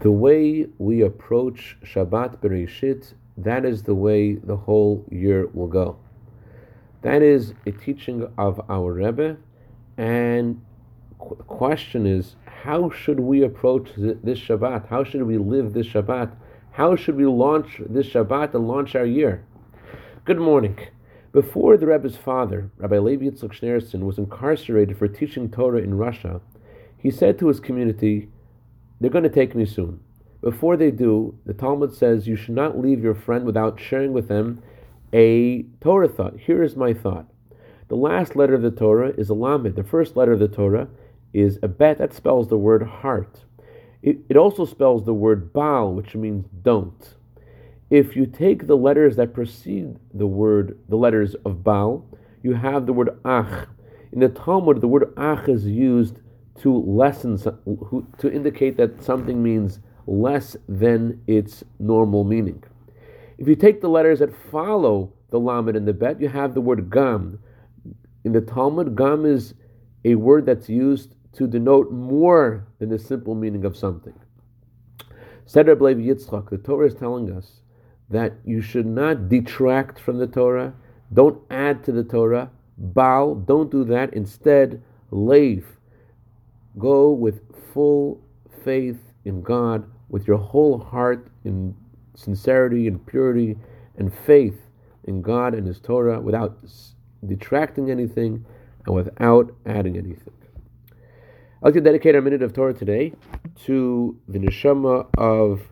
[0.00, 5.96] The way we approach Shabbat Bereshit, that is the way the whole year will go.
[7.00, 9.38] That is a teaching of our Rebbe,
[9.96, 10.60] and
[11.18, 14.88] the question is, how should we approach this Shabbat?
[14.88, 16.32] How should we live this Shabbat?
[16.72, 19.46] How should we launch this Shabbat and launch our year?
[20.26, 20.78] Good morning.
[21.32, 26.42] Before the Rebbe's father, Rabbi Levi Yitzchak Schneerson, was incarcerated for teaching Torah in Russia,
[26.98, 28.28] he said to his community,
[29.00, 30.00] they're going to take me soon.
[30.40, 34.28] Before they do, the Talmud says you should not leave your friend without sharing with
[34.28, 34.62] them
[35.12, 36.38] a Torah thought.
[36.38, 37.26] Here is my thought.
[37.88, 39.76] The last letter of the Torah is a lamed.
[39.76, 40.88] The first letter of the Torah
[41.32, 43.44] is a bet that spells the word heart.
[44.02, 47.14] It, it also spells the word baal, which means don't.
[47.90, 52.04] If you take the letters that precede the word, the letters of baal,
[52.42, 53.68] you have the word ach.
[54.12, 56.20] In the Talmud, the word ach is used
[56.60, 62.62] to lessen, to indicate that something means less than its normal meaning.
[63.38, 66.60] If you take the letters that follow the lamed and the bet, you have the
[66.60, 67.38] word gam.
[68.24, 69.54] In the Talmud, gam is
[70.04, 74.14] a word that's used to denote more than the simple meaning of something.
[75.44, 77.60] Said Rabbi Yitzchak, the Torah is telling us
[78.08, 80.74] that you should not detract from the Torah,
[81.12, 84.12] don't add to the Torah, Baal, don't do that.
[84.14, 85.66] Instead, leave,
[86.78, 87.40] Go with
[87.72, 88.20] full
[88.64, 91.74] faith in God, with your whole heart in
[92.14, 93.56] sincerity and purity
[93.96, 94.60] and faith
[95.04, 96.58] in God and His Torah without
[97.26, 98.44] detracting anything
[98.84, 100.32] and without adding anything.
[101.62, 103.12] I'd like to dedicate a minute of Torah today
[103.64, 105.62] to the neshama of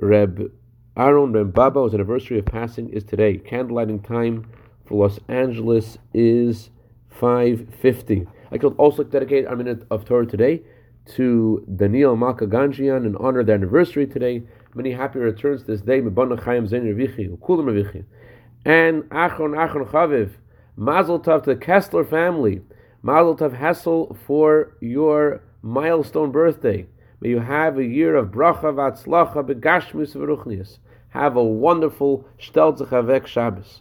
[0.00, 0.50] Reb
[0.96, 3.38] Aaron Reb Baba, whose anniversary of passing is today.
[3.38, 4.46] Candlelighting time
[4.86, 6.70] for Los Angeles is
[7.10, 8.26] 550.
[8.50, 10.62] I could also dedicate a minute of Torah today
[11.14, 14.42] to Daniel Malka Ganjian in honor of their anniversary today.
[14.74, 15.98] Many happy returns this day.
[15.98, 16.12] And
[18.64, 20.30] Achron Achron Chaviv.
[20.76, 22.60] Mazel Tov to the Kessler family.
[23.02, 26.86] Mazel Tov Hessel for your milestone birthday.
[27.20, 30.78] May you have a year of bracha v'atzlacha begashmus v'ruchnius.
[31.10, 33.80] Have a wonderful Shtel Shabbos.